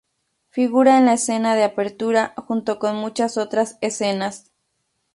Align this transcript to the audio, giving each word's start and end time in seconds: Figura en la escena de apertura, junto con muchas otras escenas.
Figura 0.49 0.97
en 0.97 1.05
la 1.05 1.13
escena 1.13 1.53
de 1.53 1.63
apertura, 1.63 2.33
junto 2.35 2.79
con 2.79 2.95
muchas 2.95 3.37
otras 3.37 3.77
escenas. 3.81 4.51